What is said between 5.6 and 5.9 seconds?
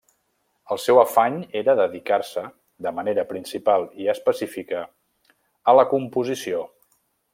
a la